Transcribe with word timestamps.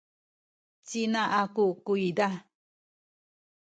ci 0.85 0.97
ina 1.03 1.21
aku 1.41 1.65
kuyza 1.85 2.27